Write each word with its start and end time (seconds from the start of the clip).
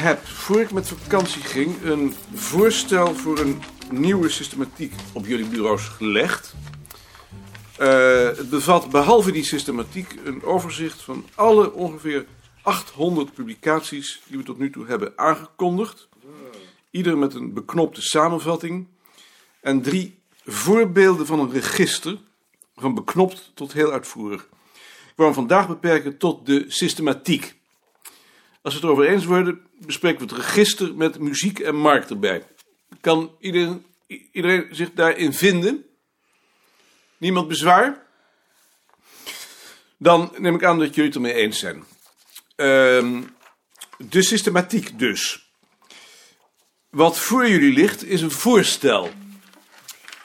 Heb, 0.00 0.26
voor 0.26 0.60
ik 0.60 0.72
met 0.72 0.88
vakantie 0.88 1.42
ging, 1.42 1.82
een 1.82 2.14
voorstel 2.34 3.14
voor 3.14 3.38
een 3.38 3.62
nieuwe 3.90 4.28
systematiek 4.28 4.94
op 5.12 5.26
jullie 5.26 5.46
bureaus 5.46 5.88
gelegd. 5.88 6.54
Eh, 7.76 8.24
het 8.24 8.50
bevat 8.50 8.90
behalve 8.90 9.32
die 9.32 9.44
systematiek 9.44 10.14
een 10.24 10.42
overzicht 10.42 11.02
van 11.02 11.26
alle 11.34 11.72
ongeveer 11.72 12.26
800 12.62 13.32
publicaties 13.32 14.22
die 14.26 14.38
we 14.38 14.44
tot 14.44 14.58
nu 14.58 14.70
toe 14.70 14.86
hebben 14.86 15.12
aangekondigd. 15.16 16.08
Ieder 16.90 17.18
met 17.18 17.34
een 17.34 17.52
beknopte 17.52 18.02
samenvatting. 18.02 18.86
En 19.60 19.82
drie 19.82 20.18
voorbeelden 20.44 21.26
van 21.26 21.40
een 21.40 21.50
register, 21.50 22.18
van 22.76 22.94
beknopt 22.94 23.50
tot 23.54 23.72
heel 23.72 23.92
uitvoerig. 23.92 24.48
Ik 25.06 25.16
wou 25.16 25.28
hem 25.28 25.38
vandaag 25.38 25.68
beperken 25.68 26.18
tot 26.18 26.46
de 26.46 26.64
systematiek. 26.68 27.58
Als 28.62 28.74
we 28.74 28.80
het 28.80 28.88
erover 28.88 29.08
eens 29.08 29.24
worden, 29.24 29.60
bespreken 29.78 30.26
we 30.26 30.34
het 30.34 30.44
register 30.44 30.94
met 30.94 31.18
muziek 31.18 31.58
en 31.58 31.76
markt 31.76 32.10
erbij. 32.10 32.46
Kan 33.00 33.36
iedereen, 33.38 34.68
zich 34.70 34.92
daarin 34.92 35.32
vinden? 35.32 35.84
Niemand 37.16 37.48
bezwaar? 37.48 38.06
Dan 39.96 40.32
neem 40.36 40.54
ik 40.54 40.64
aan 40.64 40.78
dat 40.78 40.94
jullie 40.94 41.10
het 41.10 41.14
ermee 41.14 41.34
eens 41.34 41.58
zijn. 41.58 41.84
Ehm, 42.56 43.22
de 43.98 44.22
systematiek 44.22 44.98
dus. 44.98 45.50
Wat 46.90 47.18
voor 47.18 47.48
jullie 47.48 47.72
ligt 47.72 48.04
is 48.04 48.20
een 48.20 48.30
voorstel. 48.30 49.10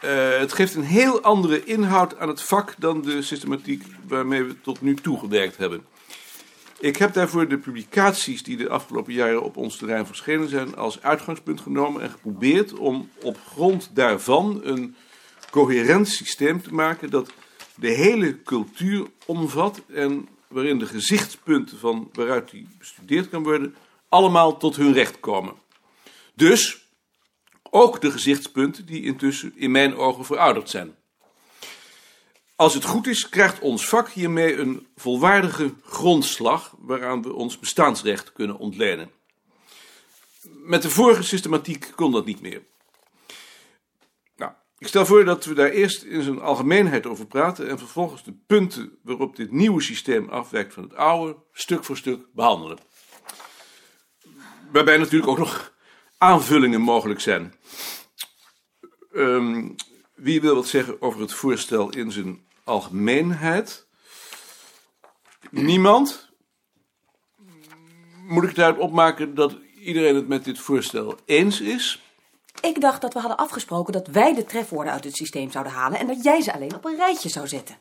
Eh, 0.01 0.37
het 0.37 0.53
geeft 0.53 0.75
een 0.75 0.83
heel 0.83 1.21
andere 1.21 1.63
inhoud 1.63 2.17
aan 2.17 2.27
het 2.27 2.41
vak 2.41 2.75
dan 2.77 3.01
de 3.01 3.21
systematiek 3.21 3.83
waarmee 4.07 4.43
we 4.43 4.61
tot 4.61 4.81
nu 4.81 4.95
toe 4.95 5.19
gewerkt 5.19 5.57
hebben. 5.57 5.85
Ik 6.85 6.97
heb 6.97 7.13
daarvoor 7.13 7.47
de 7.47 7.57
publicaties 7.57 8.43
die 8.43 8.57
de 8.57 8.69
afgelopen 8.69 9.13
jaren 9.13 9.43
op 9.43 9.57
ons 9.57 9.77
terrein 9.77 10.05
verschenen 10.05 10.49
zijn 10.49 10.75
als 10.75 11.01
uitgangspunt 11.01 11.61
genomen 11.61 12.01
en 12.01 12.09
geprobeerd 12.09 12.73
om 12.73 13.09
op 13.21 13.37
grond 13.47 13.89
daarvan 13.93 14.59
een 14.63 14.95
coherent 15.51 16.07
systeem 16.07 16.61
te 16.61 16.73
maken 16.73 17.09
dat 17.09 17.31
de 17.75 17.89
hele 17.89 18.41
cultuur 18.41 19.07
omvat 19.25 19.81
en 19.93 20.27
waarin 20.47 20.79
de 20.79 20.85
gezichtspunten 20.85 21.77
van 21.77 22.09
waaruit 22.13 22.51
die 22.51 22.67
bestudeerd 22.77 23.29
kan 23.29 23.43
worden 23.43 23.75
allemaal 24.09 24.57
tot 24.57 24.75
hun 24.75 24.93
recht 24.93 25.19
komen. 25.19 25.53
Dus 26.33 26.87
ook 27.69 28.01
de 28.01 28.11
gezichtspunten 28.11 28.85
die 28.85 29.03
intussen 29.03 29.53
in 29.55 29.71
mijn 29.71 29.95
ogen 29.95 30.25
verouderd 30.25 30.69
zijn. 30.69 30.95
Als 32.55 32.73
het 32.73 32.83
goed 32.83 33.07
is, 33.07 33.29
krijgt 33.29 33.59
ons 33.59 33.87
vak 33.87 34.09
hiermee 34.09 34.57
een 34.57 34.87
volwaardige 34.95 35.73
grondslag 35.83 36.75
waaraan 36.79 37.21
we 37.21 37.33
ons 37.33 37.59
bestaansrecht 37.59 38.33
kunnen 38.33 38.57
ontlenen. 38.57 39.11
Met 40.43 40.81
de 40.81 40.89
vorige 40.89 41.23
systematiek 41.23 41.91
kon 41.95 42.11
dat 42.11 42.25
niet 42.25 42.41
meer. 42.41 42.63
Nou, 44.37 44.51
ik 44.77 44.87
stel 44.87 45.05
voor 45.05 45.25
dat 45.25 45.45
we 45.45 45.53
daar 45.53 45.69
eerst 45.69 46.03
in 46.03 46.21
zijn 46.21 46.41
algemeenheid 46.41 47.05
over 47.05 47.25
praten 47.25 47.69
en 47.69 47.77
vervolgens 47.77 48.23
de 48.23 48.33
punten 48.47 48.97
waarop 49.01 49.35
dit 49.35 49.51
nieuwe 49.51 49.81
systeem 49.81 50.29
afwijkt 50.29 50.73
van 50.73 50.83
het 50.83 50.95
oude 50.95 51.35
stuk 51.53 51.83
voor 51.83 51.97
stuk 51.97 52.25
behandelen. 52.33 52.77
Waarbij 54.71 54.97
natuurlijk 54.97 55.31
ook 55.31 55.37
nog 55.37 55.73
aanvullingen 56.17 56.81
mogelijk 56.81 57.19
zijn. 57.19 57.53
Ehm, 59.13 59.69
wie 60.15 60.41
wil 60.41 60.55
wat 60.55 60.67
zeggen 60.67 61.01
over 61.01 61.21
het 61.21 61.33
voorstel 61.33 61.89
in 61.89 62.11
zijn 62.11 62.47
algemeenheid? 62.63 63.87
Niemand? 65.51 66.29
Moet 68.27 68.43
ik 68.43 68.55
daaruit 68.55 68.81
opmaken 68.81 69.35
dat 69.35 69.57
iedereen 69.79 70.15
het 70.15 70.27
met 70.27 70.43
dit 70.43 70.59
voorstel 70.59 71.17
eens 71.25 71.61
is? 71.61 72.03
Ik 72.61 72.81
dacht 72.81 73.01
dat 73.01 73.13
we 73.13 73.19
hadden 73.19 73.37
afgesproken 73.37 73.93
dat 73.93 74.07
wij 74.07 74.33
de 74.33 74.43
trefwoorden 74.43 74.93
uit 74.93 75.03
het 75.03 75.15
systeem 75.15 75.51
zouden 75.51 75.73
halen 75.73 75.99
en 75.99 76.07
dat 76.07 76.23
jij 76.23 76.41
ze 76.41 76.53
alleen 76.53 76.75
op 76.75 76.85
een 76.85 76.95
rijtje 76.95 77.29
zou 77.29 77.47
zetten. 77.47 77.75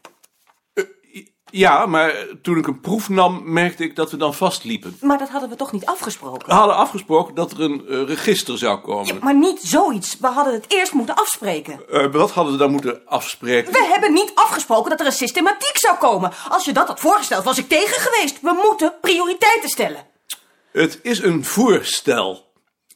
Ja, 1.57 1.87
maar 1.87 2.27
toen 2.43 2.59
ik 2.59 2.67
een 2.67 2.81
proef 2.81 3.09
nam, 3.09 3.53
merkte 3.53 3.83
ik 3.83 3.97
dat 3.97 4.11
we 4.11 4.17
dan 4.17 4.35
vastliepen. 4.35 4.97
Maar 5.01 5.19
dat 5.19 5.29
hadden 5.29 5.49
we 5.49 5.57
toch 5.57 5.73
niet 5.73 5.87
afgesproken? 5.87 6.49
We 6.49 6.55
hadden 6.55 6.77
afgesproken 6.77 7.35
dat 7.35 7.53
er 7.53 7.61
een 7.61 7.89
eh, 7.89 8.03
register 8.07 8.59
zou 8.59 8.79
komen. 8.79 9.07
Ja, 9.07 9.15
maar 9.21 9.37
niet 9.37 9.61
zoiets. 9.63 10.17
We 10.21 10.27
hadden 10.27 10.55
het 10.55 10.65
eerst 10.69 10.93
moeten 10.93 11.15
afspreken. 11.15 11.89
Eh, 11.91 12.13
wat 12.13 12.31
hadden 12.31 12.53
we 12.53 12.59
dan 12.59 12.71
moeten 12.71 13.07
afspreken? 13.07 13.73
We 13.73 13.89
hebben 13.93 14.13
niet 14.13 14.33
afgesproken 14.35 14.91
dat 14.91 15.01
er 15.01 15.07
een 15.07 15.13
systematiek 15.13 15.79
zou 15.79 15.97
komen. 15.97 16.33
Als 16.49 16.65
je 16.65 16.73
dat 16.73 16.89
had 16.89 17.01
voorgesteld, 17.01 17.45
was 17.45 17.59
ik 17.59 17.69
tegen 17.69 18.01
geweest. 18.01 18.41
We 18.41 18.61
moeten 18.63 18.93
prioriteiten 19.01 19.69
stellen. 19.69 20.07
Het 20.73 20.99
is 21.03 21.23
een 21.23 21.45
voorstel. 21.45 22.53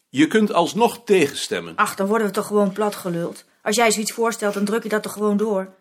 Je 0.09 0.27
kunt 0.27 0.53
alsnog 0.53 1.01
tegenstemmen. 1.05 1.77
Ach, 1.77 1.95
dan 1.95 2.07
worden 2.07 2.27
we 2.27 2.33
toch 2.33 2.47
gewoon 2.47 2.73
plat 2.73 2.95
geluld. 2.95 3.45
Als 3.63 3.77
jij 3.77 3.91
zoiets 3.91 4.13
voorstelt, 4.13 4.55
dan 4.55 4.65
druk 4.65 4.83
je 4.83 4.89
dat 4.89 5.03
toch 5.03 5.13
gewoon 5.13 5.37
door. 5.37 5.77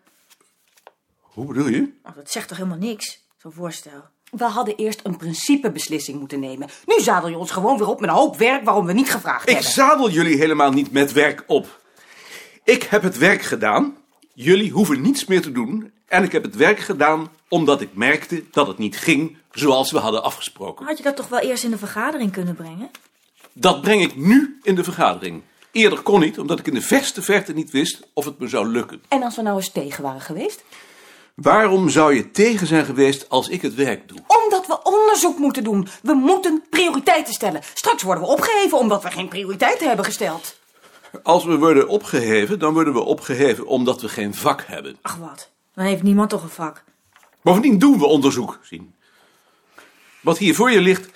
Hoe 1.38 1.46
bedoel 1.46 1.68
je? 1.68 1.92
Ach, 2.02 2.14
dat 2.14 2.30
zegt 2.30 2.48
toch 2.48 2.56
helemaal 2.56 2.78
niks, 2.78 3.18
zo'n 3.36 3.52
voorstel. 3.52 4.02
We 4.30 4.44
hadden 4.44 4.76
eerst 4.76 5.00
een 5.02 5.16
principebeslissing 5.16 6.18
moeten 6.18 6.40
nemen. 6.40 6.68
Nu 6.86 7.00
zadel 7.00 7.28
je 7.28 7.36
ons 7.38 7.50
gewoon 7.50 7.78
weer 7.78 7.86
op 7.88 8.00
met 8.00 8.08
een 8.08 8.14
hoop 8.16 8.36
werk 8.36 8.64
waarom 8.64 8.86
we 8.86 8.92
niet 8.92 9.10
gevraagd 9.10 9.48
Ik 9.48 9.54
hebben. 9.54 9.72
zadel 9.72 10.10
jullie 10.10 10.36
helemaal 10.36 10.70
niet 10.72 10.92
met 10.92 11.12
werk 11.12 11.44
op. 11.46 11.80
Ik 12.64 12.82
heb 12.82 13.02
het 13.02 13.18
werk 13.18 13.42
gedaan. 13.42 13.96
Jullie 14.34 14.70
hoeven 14.70 15.00
niets 15.00 15.24
meer 15.24 15.42
te 15.42 15.52
doen. 15.52 15.92
En 16.06 16.22
ik 16.22 16.32
heb 16.32 16.42
het 16.42 16.56
werk 16.56 16.78
gedaan 16.78 17.28
omdat 17.48 17.80
ik 17.80 17.94
merkte 17.94 18.44
dat 18.50 18.66
het 18.66 18.78
niet 18.78 18.96
ging 18.98 19.36
zoals 19.50 19.90
we 19.90 19.98
hadden 19.98 20.22
afgesproken. 20.22 20.86
Had 20.86 20.96
je 20.96 21.02
dat 21.02 21.16
toch 21.16 21.28
wel 21.28 21.40
eerst 21.40 21.64
in 21.64 21.70
de 21.70 21.78
vergadering 21.78 22.32
kunnen 22.32 22.54
brengen? 22.54 22.90
Dat 23.52 23.80
breng 23.80 24.02
ik 24.02 24.16
nu 24.16 24.58
in 24.62 24.74
de 24.74 24.84
vergadering. 24.84 25.42
Eerder 25.72 26.00
kon 26.00 26.20
niet, 26.20 26.38
omdat 26.38 26.58
ik 26.58 26.66
in 26.66 26.74
de 26.74 26.82
verste 26.82 27.22
verte 27.22 27.52
niet 27.52 27.70
wist 27.70 28.08
of 28.12 28.24
het 28.24 28.38
me 28.38 28.48
zou 28.48 28.66
lukken. 28.68 29.02
En 29.08 29.22
als 29.22 29.36
we 29.36 29.42
nou 29.42 29.56
eens 29.56 29.70
tegen 29.72 30.02
waren 30.02 30.20
geweest? 30.20 30.64
Waarom 31.40 31.88
zou 31.88 32.14
je 32.14 32.30
tegen 32.30 32.66
zijn 32.66 32.84
geweest 32.84 33.28
als 33.28 33.48
ik 33.48 33.62
het 33.62 33.74
werk 33.74 34.08
doe? 34.08 34.18
Omdat 34.44 34.66
we 34.66 34.82
onderzoek 34.82 35.38
moeten 35.38 35.64
doen. 35.64 35.88
We 36.02 36.12
moeten 36.12 36.62
prioriteiten 36.70 37.34
stellen. 37.34 37.62
Straks 37.74 38.02
worden 38.02 38.24
we 38.24 38.30
opgeheven 38.30 38.78
omdat 38.78 39.02
we 39.02 39.10
geen 39.10 39.28
prioriteiten 39.28 39.86
hebben 39.86 40.04
gesteld. 40.04 40.58
Als 41.22 41.44
we 41.44 41.58
worden 41.58 41.88
opgeheven, 41.88 42.58
dan 42.58 42.72
worden 42.74 42.92
we 42.92 43.00
opgeheven 43.00 43.66
omdat 43.66 44.00
we 44.00 44.08
geen 44.08 44.34
vak 44.34 44.64
hebben. 44.66 44.98
Ach 45.02 45.16
wat, 45.16 45.50
dan 45.74 45.84
heeft 45.84 46.02
niemand 46.02 46.30
toch 46.30 46.42
een 46.42 46.48
vak. 46.48 46.84
Bovendien 47.42 47.78
doen 47.78 47.98
we 47.98 48.06
onderzoek, 48.06 48.58
zien. 48.62 48.94
Wat 50.20 50.38
hier 50.38 50.54
voor 50.54 50.70
je 50.70 50.80
ligt, 50.80 51.10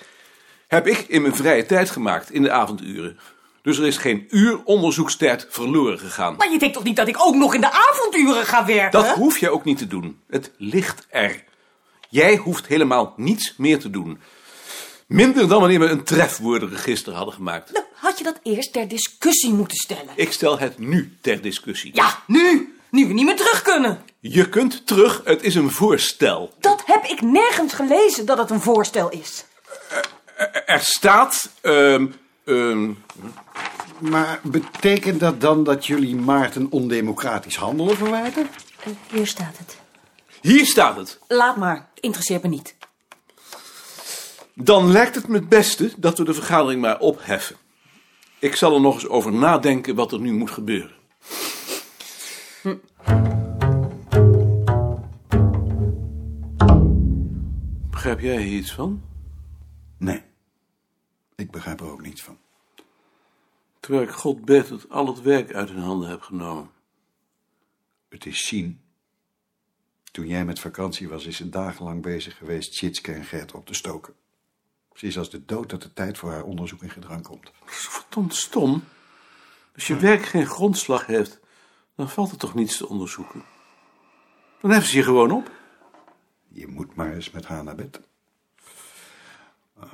heb 0.67 0.87
ik 0.87 0.97
in 0.97 1.21
mijn 1.21 1.35
vrije 1.35 1.65
tijd 1.65 1.89
gemaakt, 1.89 2.31
in 2.31 2.41
de 2.41 2.51
avonduren. 2.51 3.19
Dus 3.63 3.77
er 3.77 3.87
is 3.87 3.97
geen 3.97 4.27
uur 4.29 4.63
onderzoekstijd 4.63 5.47
verloren 5.49 5.99
gegaan. 5.99 6.35
Maar 6.35 6.51
je 6.51 6.59
denkt 6.59 6.75
toch 6.75 6.83
niet 6.83 6.95
dat 6.95 7.07
ik 7.07 7.19
ook 7.19 7.35
nog 7.35 7.53
in 7.53 7.61
de 7.61 7.71
avonduren 7.71 8.45
ga 8.45 8.65
werken? 8.65 9.01
Dat 9.01 9.15
hoef 9.15 9.37
je 9.37 9.49
ook 9.49 9.63
niet 9.63 9.77
te 9.77 9.87
doen. 9.87 10.19
Het 10.29 10.51
ligt 10.57 11.07
er. 11.09 11.43
Jij 12.09 12.35
hoeft 12.35 12.67
helemaal 12.67 13.13
niets 13.17 13.53
meer 13.57 13.79
te 13.79 13.89
doen. 13.89 14.19
Minder 15.07 15.47
dan 15.47 15.59
wanneer 15.59 15.79
we 15.79 15.85
een 15.85 16.03
trefwoordenregister 16.03 17.13
hadden 17.13 17.33
gemaakt. 17.33 17.73
Dan 17.73 17.83
had 17.93 18.17
je 18.17 18.23
dat 18.23 18.39
eerst 18.43 18.73
ter 18.73 18.87
discussie 18.87 19.53
moeten 19.53 19.77
stellen. 19.77 20.13
Ik 20.15 20.31
stel 20.31 20.59
het 20.59 20.79
nu 20.79 21.17
ter 21.21 21.41
discussie. 21.41 21.91
Ja, 21.95 22.19
nu! 22.27 22.77
Nu 22.89 23.07
we 23.07 23.13
niet 23.13 23.25
meer 23.25 23.35
terug 23.35 23.61
kunnen. 23.61 24.01
Je 24.19 24.49
kunt 24.49 24.87
terug, 24.87 25.21
het 25.23 25.43
is 25.43 25.55
een 25.55 25.71
voorstel. 25.71 26.53
Dat 26.59 26.83
heb 26.85 27.03
ik 27.03 27.21
nergens 27.21 27.73
gelezen 27.73 28.25
dat 28.25 28.37
het 28.37 28.49
een 28.49 28.61
voorstel 28.61 29.09
is. 29.09 29.45
Er 30.65 30.79
staat... 30.81 31.49
ehm, 31.61 32.07
ehm, 32.45 32.91
Maar 33.99 34.39
betekent 34.43 35.19
dat 35.19 35.41
dan 35.41 35.63
dat 35.63 35.85
jullie 35.85 36.15
Maarten 36.15 36.67
ondemocratisch 36.71 37.55
handelen 37.55 37.97
verwijten? 37.97 38.47
Eh, 38.83 38.91
Hier 39.11 39.27
staat 39.27 39.57
het. 39.57 39.77
hier 40.41 40.65
staat 40.65 40.95
het. 40.95 41.19
Laat 41.27 41.57
maar, 41.57 41.89
interesseert 41.99 42.43
me 42.43 42.49
niet. 42.49 42.75
Dan 44.55 44.91
lijkt 44.91 45.15
het 45.15 45.27
me 45.27 45.35
het 45.37 45.49
beste 45.49 45.91
dat 45.97 46.17
we 46.17 46.23
de 46.23 46.33
vergadering 46.33 46.81
maar 46.81 46.99
opheffen. 46.99 47.55
Ik 48.39 48.55
zal 48.55 48.73
er 48.75 48.81
nog 48.81 48.93
eens 48.93 49.07
over 49.07 49.31
nadenken 49.33 49.95
wat 49.95 50.11
er 50.11 50.19
nu 50.19 50.33
moet 50.33 50.51
gebeuren. 50.51 50.91
Begrijp 57.89 58.19
jij 58.19 58.41
hier 58.41 58.57
iets 58.57 58.73
van? 58.73 59.01
Nee, 59.97 60.21
ik 61.35 61.51
begrijp 61.51 61.79
er 61.79 61.91
ook 61.91 62.01
niets 62.01 62.21
van. 62.21 62.37
Terwijl 63.83 64.03
ik 64.03 64.11
God 64.11 64.45
bid 64.45 64.67
dat 64.67 64.89
al 64.89 65.07
het 65.07 65.21
werk 65.21 65.53
uit 65.53 65.69
hun 65.69 65.81
handen 65.81 66.09
heb 66.09 66.21
genomen. 66.21 66.71
Het 68.09 68.25
is 68.25 68.47
Sien. 68.47 68.81
Toen 70.11 70.27
jij 70.27 70.45
met 70.45 70.59
vakantie 70.59 71.09
was, 71.09 71.25
is 71.25 71.37
ze 71.37 71.49
dagenlang 71.49 72.01
bezig 72.01 72.37
geweest 72.37 72.73
Tjitske 72.73 73.13
en 73.13 73.23
Gert 73.23 73.51
op 73.51 73.65
te 73.65 73.73
stoken. 73.73 74.13
Is 74.93 75.17
als 75.17 75.29
de 75.29 75.45
dood 75.45 75.69
dat 75.69 75.81
de 75.81 75.93
tijd 75.93 76.17
voor 76.17 76.31
haar 76.31 76.43
onderzoek 76.43 76.81
in 76.81 76.89
gedrang 76.89 77.23
komt. 77.23 77.43
Dat 77.43 77.69
is 77.69 77.87
verdomd 77.87 78.35
stom. 78.35 78.83
Als 79.73 79.87
je 79.87 79.97
werk 79.97 80.25
geen 80.25 80.47
grondslag 80.47 81.05
heeft, 81.05 81.39
dan 81.95 82.09
valt 82.09 82.31
er 82.31 82.37
toch 82.37 82.53
niets 82.53 82.77
te 82.77 82.87
onderzoeken. 82.87 83.43
Dan 84.61 84.71
heffen 84.71 84.89
ze 84.89 84.97
je 84.97 85.03
gewoon 85.03 85.31
op. 85.31 85.51
Je 86.47 86.67
moet 86.67 86.95
maar 86.95 87.13
eens 87.13 87.31
met 87.31 87.45
haar 87.45 87.63
naar 87.63 87.75
bed. 87.75 88.01
Uh, 89.77 89.93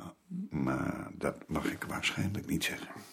Maar 0.50 1.10
dat 1.12 1.48
mag 1.48 1.64
ik 1.64 1.84
waarschijnlijk 1.84 2.46
niet 2.46 2.64
zeggen. 2.64 3.09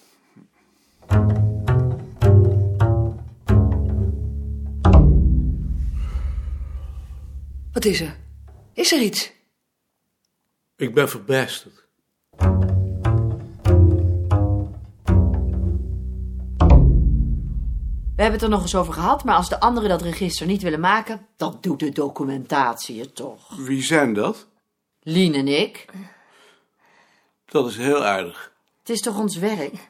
Wat 7.71 7.85
is 7.85 8.01
er? 8.01 8.17
Is 8.73 8.91
er 8.91 9.01
iets? 9.01 9.31
Ik 10.75 10.93
ben 10.93 11.09
verbijsterd. 11.09 11.85
We 18.15 18.23
hebben 18.23 18.39
het 18.39 18.41
er 18.41 18.55
nog 18.55 18.61
eens 18.61 18.75
over 18.75 18.93
gehad, 18.93 19.23
maar 19.23 19.35
als 19.35 19.49
de 19.49 19.59
anderen 19.59 19.89
dat 19.89 20.01
register 20.01 20.47
niet 20.47 20.61
willen 20.61 20.79
maken, 20.79 21.27
dan 21.35 21.57
doet 21.61 21.79
de 21.79 21.89
documentatie 21.89 22.99
het 22.99 23.15
toch. 23.15 23.55
Wie 23.55 23.83
zijn 23.83 24.13
dat? 24.13 24.47
Lien 25.01 25.33
en 25.33 25.47
ik. 25.47 25.85
Dat 27.45 27.67
is 27.67 27.77
heel 27.77 28.05
aardig. 28.05 28.53
Het 28.79 28.89
is 28.89 28.99
toch 28.99 29.19
ons 29.19 29.37
werk? 29.37 29.89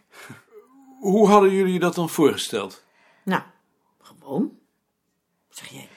Hoe 0.99 1.27
hadden 1.27 1.51
jullie 1.51 1.79
dat 1.79 1.95
dan 1.95 2.09
voorgesteld? 2.09 2.83
Nou, 3.23 3.41
gewoon. 4.01 4.57
Zeg 5.49 5.67
jij. 5.67 5.87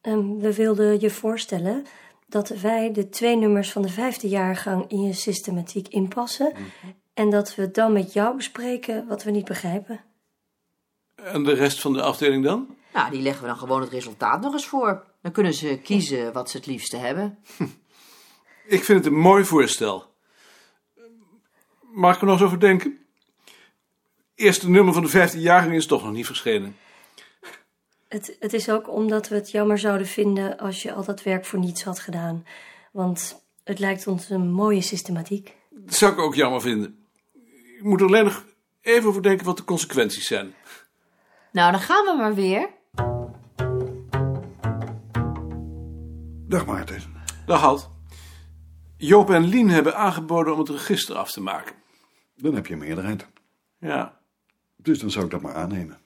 Ehm, 0.00 0.38
we 0.38 0.54
wilden 0.54 1.00
je 1.00 1.10
voorstellen 1.10 1.84
dat 2.26 2.48
wij 2.48 2.92
de 2.92 3.08
twee 3.08 3.36
nummers 3.36 3.72
van 3.72 3.82
de 3.82 3.88
vijfde 3.88 4.28
jaargang 4.28 4.90
in 4.90 5.02
je 5.02 5.12
systematiek 5.12 5.88
inpassen. 5.88 6.52
En 7.14 7.30
dat 7.30 7.54
we 7.54 7.70
dan 7.70 7.92
met 7.92 8.12
jou 8.12 8.36
bespreken 8.36 9.06
wat 9.06 9.22
we 9.22 9.30
niet 9.30 9.44
begrijpen. 9.44 10.00
En 11.14 11.44
de 11.44 11.52
rest 11.52 11.80
van 11.80 11.92
de 11.92 12.02
afdeling 12.02 12.44
dan? 12.44 12.76
Nou, 12.92 13.10
die 13.10 13.22
leggen 13.22 13.42
we 13.42 13.48
dan 13.48 13.58
gewoon 13.58 13.80
het 13.80 13.90
resultaat 13.90 14.40
nog 14.40 14.52
eens 14.52 14.66
voor. 14.66 15.04
Dan 15.22 15.32
kunnen 15.32 15.54
ze 15.54 15.80
kiezen 15.82 16.32
wat 16.32 16.50
ze 16.50 16.56
het 16.56 16.66
liefste 16.66 16.96
hebben. 16.96 17.38
Ik 18.66 18.84
vind 18.84 19.04
het 19.04 19.12
een 19.12 19.20
mooi 19.20 19.44
voorstel. 19.44 20.14
Mag 21.80 22.14
ik 22.14 22.20
er 22.20 22.26
nog 22.26 22.36
eens 22.36 22.46
over 22.46 22.60
denken? 22.60 23.05
Eerste 24.36 24.70
nummer 24.70 24.94
van 24.94 25.02
de 25.02 25.08
vijfde 25.08 25.40
jaargang 25.40 25.74
is 25.74 25.86
toch 25.86 26.02
nog 26.02 26.12
niet 26.12 26.26
verschenen. 26.26 26.76
Het, 28.08 28.36
het 28.40 28.52
is 28.52 28.70
ook 28.70 28.90
omdat 28.90 29.28
we 29.28 29.34
het 29.34 29.50
jammer 29.50 29.78
zouden 29.78 30.06
vinden 30.06 30.58
als 30.58 30.82
je 30.82 30.92
al 30.92 31.04
dat 31.04 31.22
werk 31.22 31.44
voor 31.44 31.58
niets 31.58 31.84
had 31.84 31.98
gedaan. 31.98 32.46
Want 32.92 33.44
het 33.64 33.78
lijkt 33.78 34.06
ons 34.06 34.30
een 34.30 34.50
mooie 34.50 34.80
systematiek. 34.80 35.56
Dat 35.70 35.94
zou 35.94 36.12
ik 36.12 36.18
ook 36.18 36.34
jammer 36.34 36.60
vinden. 36.60 37.06
Ik 37.76 37.82
moet 37.82 38.00
er 38.00 38.06
alleen 38.06 38.24
nog 38.24 38.44
even 38.80 39.08
over 39.08 39.22
denken 39.22 39.46
wat 39.46 39.56
de 39.56 39.64
consequenties 39.64 40.26
zijn. 40.26 40.54
Nou, 41.52 41.70
dan 41.70 41.80
gaan 41.80 42.04
we 42.04 42.14
maar 42.16 42.34
weer. 42.34 42.68
Dag 46.48 46.66
Maarten. 46.66 47.02
Dag 47.46 47.60
Halt. 47.60 47.90
Joop 48.96 49.30
en 49.30 49.44
Lien 49.44 49.68
hebben 49.68 49.96
aangeboden 49.96 50.52
om 50.52 50.58
het 50.58 50.68
register 50.68 51.16
af 51.16 51.32
te 51.32 51.40
maken. 51.40 51.74
Dan 52.36 52.54
heb 52.54 52.66
je 52.66 52.72
een 52.72 52.78
meerderheid. 52.78 53.26
Ja. 53.78 54.15
Dus 54.76 54.98
dan 54.98 55.10
zou 55.10 55.24
ik 55.24 55.30
dat 55.30 55.40
maar 55.40 55.54
aannemen. 55.54 55.98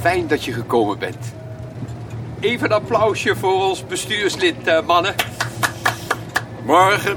Fijn 0.00 0.26
dat 0.26 0.44
je 0.44 0.52
gekomen 0.52 0.98
bent. 0.98 1.34
Even 2.40 2.66
een 2.66 2.76
applausje 2.76 3.36
voor 3.36 3.64
ons 3.64 3.86
bestuurslid, 3.86 4.66
eh, 4.66 4.86
mannen. 4.86 5.14
Morgen. 6.64 7.16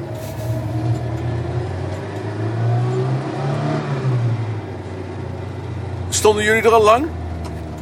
Stonden 6.10 6.44
jullie 6.44 6.62
er 6.62 6.74
al 6.74 6.84
lang? 6.84 7.08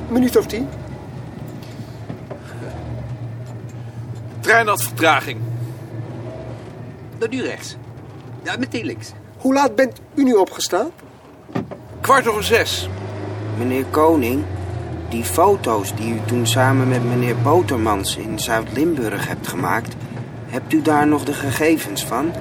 minuut 0.10 0.38
of 0.38 0.46
tien. 0.46 0.68
Trein 4.50 4.68
had 4.68 4.84
vertraging. 4.84 5.40
Dan 7.18 7.30
nu 7.30 7.42
rechts. 7.42 7.76
Ja, 8.44 8.56
meteen 8.58 8.86
links. 8.86 9.12
Hoe 9.38 9.54
laat 9.54 9.76
bent 9.76 10.00
u 10.14 10.24
nu 10.24 10.34
opgestaan? 10.34 10.92
Kwart 12.02 12.28
over 12.28 12.44
zes. 12.44 12.90
Meneer 13.58 13.86
Koning, 13.86 14.44
die 15.10 15.24
foto's 15.24 15.96
die 15.96 16.14
u 16.14 16.20
toen 16.26 16.48
samen 16.48 16.88
met 16.88 17.04
meneer 17.04 17.38
Botermans 17.38 18.16
in 18.16 18.40
Zuid-Limburg 18.40 19.28
hebt 19.28 19.48
gemaakt, 19.48 19.96
hebt 20.48 20.74
u 20.74 20.82
daar 20.82 21.08
nog 21.08 21.24
de 21.24 21.34
gegevens 21.34 22.06
van? 22.06 22.32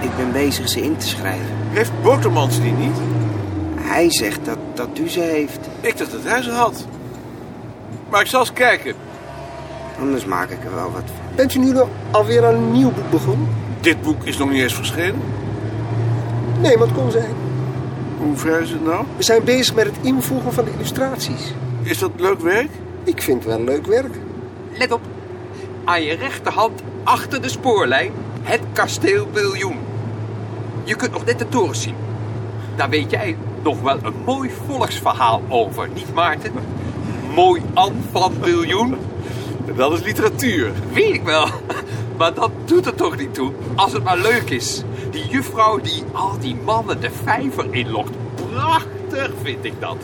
Ik 0.00 0.16
ben 0.16 0.32
bezig 0.32 0.68
ze 0.68 0.80
in 0.80 0.96
te 0.96 1.06
schrijven. 1.06 1.56
Heeft 1.70 2.02
Botermans 2.02 2.60
die 2.60 2.72
niet? 2.72 2.96
Hij 3.80 4.12
zegt 4.12 4.44
dat, 4.44 4.58
dat 4.74 4.98
u 4.98 5.08
ze 5.08 5.20
heeft. 5.20 5.60
Ik 5.80 5.98
dacht 5.98 6.10
dat 6.10 6.24
hij 6.24 6.42
ze 6.42 6.50
had. 6.50 6.86
Maar 8.10 8.20
ik 8.20 8.26
zal 8.26 8.40
eens 8.40 8.52
kijken. 8.52 8.94
Anders 10.00 10.24
maak 10.24 10.50
ik 10.50 10.64
er 10.64 10.74
wel 10.74 10.92
wat 10.92 11.02
van. 11.06 11.23
Bent 11.34 11.54
u 11.54 11.58
nu 11.58 11.72
nog 11.72 11.88
alweer 12.10 12.46
aan 12.46 12.54
een 12.54 12.72
nieuw 12.72 12.90
boek 12.90 13.10
begonnen? 13.10 13.48
Dit 13.80 14.02
boek 14.02 14.24
is 14.24 14.36
nog 14.36 14.50
niet 14.50 14.62
eens 14.62 14.74
verschenen. 14.74 15.20
Nee, 16.60 16.76
maar 16.76 16.86
het 16.86 16.96
kon 16.96 17.10
zijn. 17.10 17.34
Hoe 18.18 18.36
ver 18.36 18.60
is 18.60 18.70
het 18.70 18.84
nou? 18.84 19.04
We 19.16 19.22
zijn 19.22 19.44
bezig 19.44 19.74
met 19.74 19.86
het 19.86 19.96
invoegen 20.00 20.52
van 20.52 20.64
de 20.64 20.70
illustraties. 20.70 21.54
Is 21.82 21.98
dat 21.98 22.10
leuk 22.16 22.40
werk? 22.40 22.70
Ik 23.04 23.22
vind 23.22 23.44
het 23.44 23.52
wel 23.52 23.64
leuk 23.64 23.86
werk. 23.86 24.14
Let 24.78 24.92
op. 24.92 25.00
Aan 25.84 26.02
je 26.02 26.14
rechterhand, 26.14 26.82
achter 27.04 27.42
de 27.42 27.48
spoorlijn, 27.48 28.12
het 28.42 28.60
kasteel 28.72 29.26
Biljoen. 29.32 29.78
Je 30.84 30.96
kunt 30.96 31.12
nog 31.12 31.24
net 31.24 31.38
de 31.38 31.48
toren 31.48 31.76
zien. 31.76 31.94
Daar 32.76 32.88
weet 32.88 33.10
jij 33.10 33.36
nog 33.62 33.80
wel 33.80 33.98
een 34.02 34.14
mooi 34.24 34.50
volksverhaal 34.66 35.42
over, 35.48 35.88
niet 35.94 36.14
Maarten? 36.14 36.52
Mooi 37.34 37.62
An 37.74 37.92
van 38.10 38.32
Biljoen. 38.40 38.96
Dat 39.76 39.92
is 39.92 40.02
literatuur. 40.02 40.72
Weet 40.92 41.14
ik 41.14 41.22
wel. 41.22 41.48
Maar 42.18 42.34
dat 42.34 42.50
doet 42.64 42.86
er 42.86 42.94
toch 42.94 43.16
niet 43.16 43.34
toe, 43.34 43.52
als 43.74 43.92
het 43.92 44.04
maar 44.04 44.18
leuk 44.18 44.50
is. 44.50 44.82
Die 45.10 45.26
juffrouw 45.28 45.80
die 45.80 46.02
al 46.12 46.38
die 46.38 46.56
mannen 46.64 47.00
de 47.00 47.10
vijver 47.24 47.66
inlokt. 47.70 48.10
Prachtig 48.50 49.30
vind 49.42 49.64
ik 49.64 49.80
dat. 49.80 49.96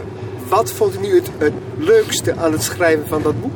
Wat 0.48 0.72
vond 0.72 0.94
u 0.94 1.00
nu 1.00 1.14
het, 1.14 1.30
het 1.38 1.52
leukste 1.76 2.36
aan 2.36 2.52
het 2.52 2.62
schrijven 2.62 3.08
van 3.08 3.22
dat 3.22 3.40
boek? 3.40 3.52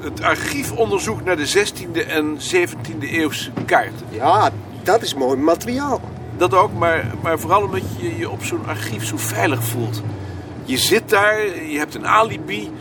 Het 0.00 0.22
archiefonderzoek 0.22 1.24
naar 1.24 1.36
de 1.36 1.48
16e 1.48 2.08
en 2.08 2.38
17e 2.54 2.98
eeuwse 3.00 3.50
kaarten. 3.64 4.06
Ja, 4.10 4.50
dat 4.82 5.02
is 5.02 5.14
mooi 5.14 5.36
materiaal. 5.38 6.00
Dat 6.36 6.54
ook, 6.54 6.72
maar, 6.72 7.14
maar 7.22 7.38
vooral 7.38 7.62
omdat 7.62 7.82
je 7.96 8.18
je 8.18 8.30
op 8.30 8.44
zo'n 8.44 8.66
archief 8.66 9.04
zo 9.04 9.16
veilig 9.16 9.64
voelt. 9.64 10.02
Je 10.66 10.76
zit 10.76 11.08
daar, 11.08 11.62
je 11.64 11.78
hebt 11.78 11.94
een 11.94 12.06
alibi, 12.06 12.72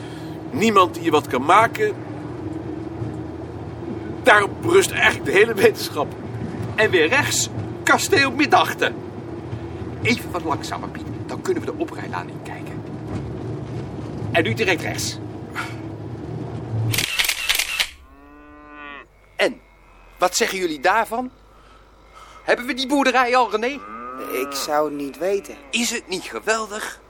niemand 0.52 0.94
die 0.94 1.04
je 1.04 1.12
wat 1.12 1.28
kan 1.28 1.46
maken. 1.46 1.94
Daarop 4.24 4.64
rust 4.64 4.92
eigenlijk 4.92 5.26
de 5.26 5.32
hele 5.32 5.54
wetenschap. 5.54 6.14
En 6.76 6.90
weer 6.90 7.08
rechts, 7.08 7.50
kasteel 7.84 8.32
Middachten. 8.32 8.96
Even 10.02 10.32
wat 10.32 10.44
langzamer, 10.44 10.90
Piet. 10.90 11.06
Dan 11.26 11.42
kunnen 11.42 11.64
we 11.64 11.72
de 11.72 11.78
oprijlaan 11.78 12.30
inkijken. 12.30 12.84
En 14.32 14.44
nu 14.44 14.54
direct 14.54 14.82
rechts. 14.82 15.18
En, 19.36 19.60
wat 20.18 20.36
zeggen 20.36 20.58
jullie 20.58 20.80
daarvan? 20.80 21.32
Hebben 22.44 22.66
we 22.66 22.74
die 22.74 22.88
boerderij 22.88 23.36
al, 23.36 23.52
René? 23.52 23.80
Ik 24.32 24.52
zou 24.52 24.90
het 24.90 24.98
niet 24.98 25.18
weten. 25.18 25.56
Is 25.70 25.90
het 25.90 26.08
niet 26.08 26.24
geweldig? 26.24 27.04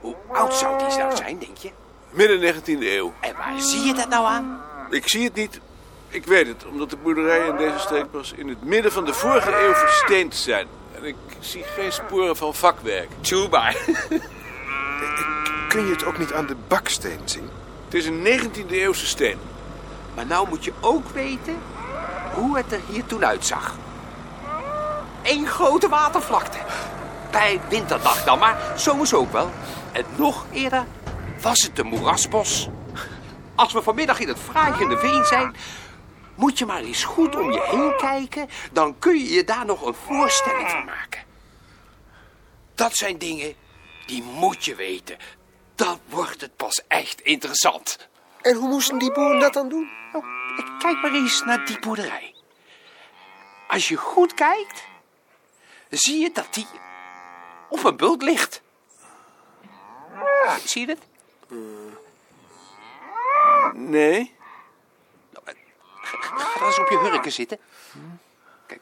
Hoe 0.00 0.14
oud 0.32 0.54
zou 0.54 0.78
die 0.78 0.98
nou 0.98 1.16
zijn, 1.16 1.38
denk 1.38 1.56
je? 1.56 1.70
Midden 2.10 2.54
19e 2.54 2.78
eeuw. 2.80 3.12
En 3.20 3.34
waar 3.36 3.60
zie 3.60 3.80
je 3.80 3.94
dat 3.94 4.08
nou 4.08 4.26
aan? 4.26 4.60
Ik 4.90 5.08
zie 5.08 5.24
het 5.24 5.34
niet. 5.34 5.60
Ik 6.08 6.24
weet 6.24 6.46
het, 6.46 6.66
omdat 6.66 6.90
de 6.90 6.96
boerderijen 6.96 7.46
in 7.46 7.56
deze 7.56 7.78
streek 7.78 8.10
pas 8.10 8.32
in 8.32 8.48
het 8.48 8.64
midden 8.64 8.92
van 8.92 9.04
de 9.04 9.14
vorige 9.14 9.64
eeuw 9.64 9.74
versteend 9.74 10.34
zijn. 10.34 10.66
En 10.96 11.04
ik 11.04 11.16
zie 11.40 11.62
geen 11.62 11.92
sporen 11.92 12.36
van 12.36 12.54
vakwerk. 12.54 13.08
Tjoeba. 13.20 13.72
Kun 15.68 15.86
je 15.86 15.92
het 15.92 16.04
ook 16.04 16.18
niet 16.18 16.32
aan 16.32 16.46
de 16.46 16.56
baksteen 16.68 17.20
zien? 17.24 17.50
Het 17.84 17.94
is 17.94 18.06
een 18.06 18.26
19e 18.26 18.70
eeuwse 18.70 19.06
steen. 19.06 19.38
Maar 20.14 20.26
nou 20.26 20.48
moet 20.48 20.64
je 20.64 20.72
ook 20.80 21.08
weten 21.08 21.58
hoe 22.34 22.56
het 22.56 22.72
er 22.72 22.80
hier 22.88 23.06
toen 23.06 23.24
uitzag. 23.24 23.74
Eén 25.22 25.46
grote 25.46 25.88
watervlakte. 25.88 26.58
Bij 27.30 27.60
winterdag 27.68 28.24
dan, 28.24 28.38
maar 28.38 28.72
zomers 28.76 29.14
ook 29.14 29.32
wel. 29.32 29.50
En 29.96 30.04
nog 30.16 30.46
eerder 30.52 30.86
was 31.40 31.62
het 31.62 31.78
een 31.78 31.86
moerasbos. 31.86 32.68
Als 33.54 33.72
we 33.72 33.82
vanmiddag 33.82 34.20
in 34.20 34.28
het 34.28 34.38
vragende 34.38 34.98
veen 34.98 35.24
zijn, 35.24 35.56
moet 36.34 36.58
je 36.58 36.66
maar 36.66 36.80
eens 36.80 37.04
goed 37.04 37.36
om 37.36 37.52
je 37.52 37.62
heen 37.70 37.96
kijken. 37.96 38.48
Dan 38.72 38.98
kun 38.98 39.18
je 39.18 39.32
je 39.32 39.44
daar 39.44 39.64
nog 39.64 39.86
een 39.86 39.94
voorstelling 39.94 40.70
van 40.70 40.84
maken. 40.84 41.22
Dat 42.74 42.96
zijn 42.96 43.18
dingen 43.18 43.54
die 44.06 44.22
moet 44.22 44.64
je 44.64 44.74
weten. 44.74 45.16
Dan 45.74 46.00
wordt 46.08 46.40
het 46.40 46.56
pas 46.56 46.82
echt 46.88 47.20
interessant. 47.20 48.08
En 48.42 48.54
hoe 48.56 48.68
moesten 48.68 48.98
die 48.98 49.12
boeren 49.12 49.40
dat 49.40 49.52
dan 49.52 49.68
doen? 49.68 49.88
Nou, 50.12 50.24
kijk 50.78 51.02
maar 51.02 51.12
eens 51.12 51.42
naar 51.44 51.66
die 51.66 51.78
boerderij. 51.78 52.34
Als 53.68 53.88
je 53.88 53.96
goed 53.96 54.34
kijkt, 54.34 54.84
zie 55.90 56.18
je 56.18 56.30
dat 56.32 56.54
die 56.54 56.66
Of 57.68 57.84
een 57.84 57.96
bult 57.96 58.22
ligt. 58.22 58.64
Zie 60.64 60.86
je 60.86 60.92
het? 60.92 61.00
Nee. 63.74 64.34
Ga 66.00 66.58
dan 66.58 66.66
eens 66.66 66.78
op 66.78 66.88
je 66.88 66.98
hurken 66.98 67.32
zitten. 67.32 67.58
Kijk, 68.66 68.80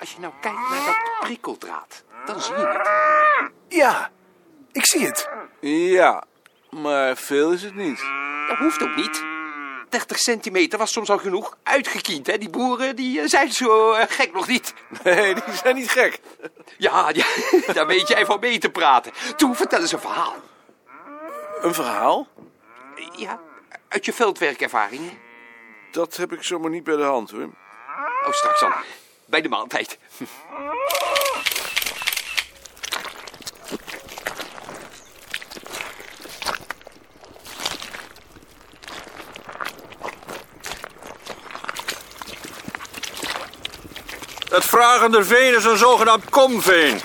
als 0.00 0.12
je 0.12 0.20
nou 0.20 0.32
kijkt 0.40 0.58
naar 0.58 0.84
dat 0.86 1.20
prikkeldraad, 1.20 2.04
dan 2.26 2.40
zie 2.40 2.56
je 2.56 2.66
het. 2.66 3.50
Ja, 3.68 4.10
ik 4.72 4.86
zie 4.86 5.06
het. 5.06 5.28
Ja, 5.60 6.24
maar 6.70 7.16
veel 7.16 7.52
is 7.52 7.62
het 7.62 7.74
niet. 7.74 8.04
Dat 8.48 8.58
hoeft 8.58 8.82
ook 8.82 8.96
niet. 8.96 9.29
30 9.90 10.18
centimeter 10.18 10.78
was 10.78 10.92
soms 10.92 11.10
al 11.10 11.18
genoeg. 11.18 11.56
Uitgekiend, 11.62 12.26
hè? 12.26 12.38
Die 12.38 12.50
boeren 12.50 12.96
die 12.96 13.20
eh, 13.20 13.28
zijn 13.28 13.52
zo 13.52 13.92
eh, 13.92 14.06
gek 14.08 14.32
nog 14.32 14.46
niet. 14.46 14.74
Nee, 15.02 15.34
die 15.34 15.42
zijn 15.62 15.74
niet 15.74 15.90
gek. 15.90 16.20
Ja, 16.76 17.10
ja, 17.12 17.26
daar 17.72 17.86
weet 17.86 18.08
jij 18.08 18.26
van 18.26 18.40
mee 18.40 18.58
te 18.58 18.70
praten. 18.70 19.12
Toe, 19.36 19.54
vertel 19.54 19.80
eens 19.80 19.92
een 19.92 20.00
verhaal. 20.00 20.34
Een 21.60 21.74
verhaal? 21.74 22.28
Ja, 23.16 23.40
uit 23.88 24.04
je 24.04 24.12
veldwerkervaringen. 24.12 25.18
Dat 25.90 26.16
heb 26.16 26.32
ik 26.32 26.42
zomaar 26.42 26.70
niet 26.70 26.84
bij 26.84 26.96
de 26.96 27.02
hand, 27.02 27.30
hoor. 27.30 27.48
Oh, 28.26 28.32
straks 28.32 28.60
dan. 28.60 28.72
Bij 29.24 29.40
de 29.40 29.48
maaltijd. 29.48 29.98
Het 44.60 44.68
vragende 44.68 45.24
veen 45.24 45.56
is 45.56 45.64
een 45.64 45.78
zogenaamd 45.78 46.30
komveen. 46.30 47.00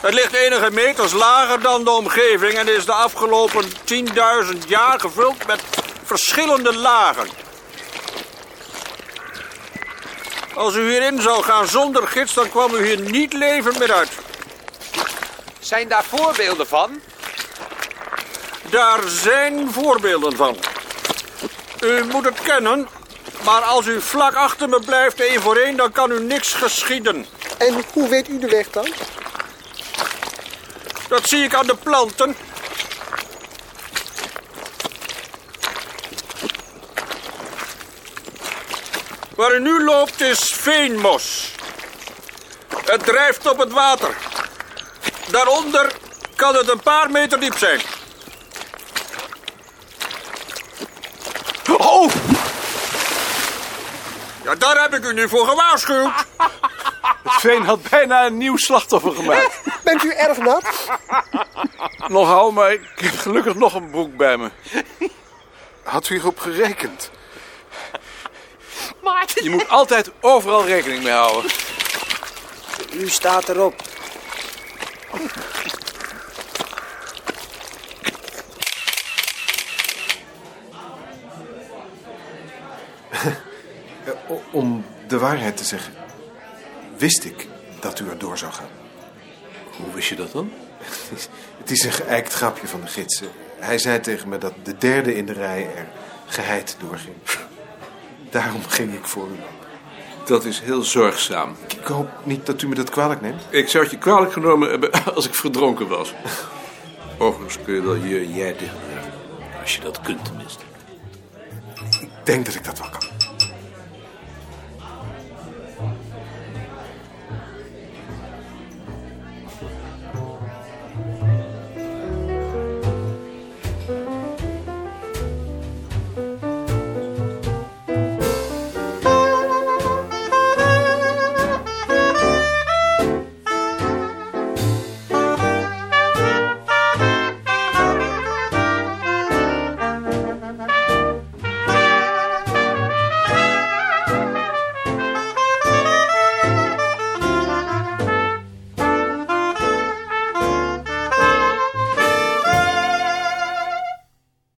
Het 0.00 0.14
ligt 0.14 0.32
enige 0.32 0.70
meters 0.70 1.12
lager 1.12 1.60
dan 1.60 1.84
de 1.84 1.90
omgeving 1.90 2.52
en 2.52 2.68
is 2.68 2.84
de 2.84 2.92
afgelopen 2.92 3.64
10.000 3.64 4.58
jaar 4.66 5.00
gevuld 5.00 5.46
met 5.46 5.62
verschillende 6.04 6.76
lagen. 6.76 7.28
Als 10.54 10.74
u 10.74 10.90
hierin 10.90 11.20
zou 11.20 11.42
gaan 11.42 11.66
zonder 11.66 12.06
gids, 12.06 12.34
dan 12.34 12.50
kwam 12.50 12.74
u 12.74 12.86
hier 12.86 13.00
niet 13.00 13.32
levend 13.32 13.78
meer 13.78 13.92
uit. 13.92 14.10
Zijn 15.58 15.88
daar 15.88 16.04
voorbeelden 16.04 16.66
van? 16.66 17.00
Daar 18.70 19.00
zijn 19.06 19.72
voorbeelden 19.72 20.36
van. 20.36 20.56
U 21.80 22.04
moet 22.04 22.24
het 22.24 22.40
kennen, 22.42 22.88
maar 23.46 23.62
als 23.62 23.86
u 23.86 24.00
vlak 24.00 24.34
achter 24.34 24.68
me 24.68 24.80
blijft 24.80 25.20
één 25.20 25.40
voor 25.40 25.56
één, 25.56 25.76
dan 25.76 25.92
kan 25.92 26.10
u 26.10 26.20
niks 26.20 26.52
geschieden. 26.52 27.26
En 27.58 27.84
hoe 27.92 28.08
weet 28.08 28.28
u 28.28 28.38
de 28.38 28.48
weg 28.48 28.70
dan? 28.70 28.86
Dat 31.08 31.28
zie 31.28 31.44
ik 31.44 31.54
aan 31.54 31.66
de 31.66 31.76
planten. 31.76 32.36
Waar 39.34 39.54
u 39.54 39.60
nu 39.60 39.84
loopt 39.84 40.20
is 40.20 40.54
veenmos. 40.56 41.52
Het 42.84 43.04
drijft 43.04 43.50
op 43.50 43.58
het 43.58 43.72
water. 43.72 44.16
Daaronder 45.30 45.92
kan 46.36 46.54
het 46.54 46.68
een 46.68 46.82
paar 46.82 47.10
meter 47.10 47.40
diep 47.40 47.58
zijn. 47.58 47.80
Daar 54.58 54.82
heb 54.82 54.94
ik 54.94 55.04
u 55.04 55.12
nu 55.12 55.28
voor 55.28 55.46
gewaarschuwd. 55.46 56.12
Het 57.22 57.40
veen 57.40 57.62
had 57.62 57.88
bijna 57.90 58.26
een 58.26 58.36
nieuw 58.36 58.56
slachtoffer 58.56 59.12
gemaakt. 59.14 59.60
Bent 59.84 60.04
u 60.04 60.12
erg 60.12 60.38
nat? 60.38 60.64
Nogal, 62.08 62.52
maar 62.52 62.72
ik 62.72 62.80
heb 62.94 63.18
gelukkig 63.18 63.54
nog 63.54 63.74
een 63.74 63.90
broek 63.90 64.16
bij 64.16 64.36
me. 64.36 64.50
Had 65.82 66.08
u 66.08 66.14
hierop 66.14 66.38
gerekend? 66.38 67.10
Maarten. 69.02 69.44
Je 69.44 69.50
moet 69.50 69.68
altijd 69.68 70.10
overal 70.20 70.64
rekening 70.64 71.02
mee 71.02 71.12
houden. 71.12 71.50
U 72.92 73.08
staat 73.08 73.48
erop. 73.48 73.82
Om 84.56 84.84
de 85.08 85.18
waarheid 85.18 85.56
te 85.56 85.64
zeggen, 85.64 85.92
wist 86.98 87.24
ik 87.24 87.46
dat 87.80 88.00
u 88.00 88.08
er 88.08 88.18
door 88.18 88.38
zou 88.38 88.52
gaan. 88.52 88.68
Hoe 89.76 89.94
wist 89.94 90.08
je 90.08 90.14
dat 90.14 90.32
dan? 90.32 90.52
Het 91.60 91.70
is 91.70 91.84
een 91.84 91.92
geëikt 91.92 92.32
grapje 92.32 92.66
van 92.66 92.80
de 92.80 92.86
gids. 92.86 93.22
Hij 93.58 93.78
zei 93.78 94.00
tegen 94.00 94.28
me 94.28 94.38
dat 94.38 94.52
de 94.62 94.76
derde 94.76 95.16
in 95.16 95.26
de 95.26 95.32
rij 95.32 95.68
er 95.76 95.88
geheid 96.26 96.76
doorging. 96.80 97.14
Daarom 98.30 98.62
ging 98.68 98.94
ik 98.94 99.04
voor 99.04 99.28
u. 99.28 99.40
Dat 100.24 100.44
is 100.44 100.60
heel 100.60 100.82
zorgzaam. 100.82 101.56
Ik 101.68 101.86
hoop 101.86 102.08
niet 102.24 102.46
dat 102.46 102.62
u 102.62 102.68
me 102.68 102.74
dat 102.74 102.90
kwalijk 102.90 103.20
neemt. 103.20 103.42
Ik 103.50 103.68
zou 103.68 103.82
het 103.84 103.92
je 103.92 103.98
kwalijk 103.98 104.32
genomen 104.32 104.70
hebben 104.70 104.90
als 105.14 105.26
ik 105.26 105.34
verdronken 105.34 105.88
was. 105.88 106.14
Overigens 107.18 107.58
kun 107.64 107.74
je 107.74 107.82
wel 107.82 107.94
je 107.94 108.32
jij 108.32 108.56
dicht 108.56 108.74
Als 109.60 109.76
je 109.76 109.80
dat 109.80 110.00
kunt 110.00 110.24
tenminste. 110.24 110.64
Ik 112.00 112.10
denk 112.24 112.46
dat 112.46 112.54
ik 112.54 112.64
dat 112.64 112.78
wel 112.78 112.90
kan. 112.90 113.05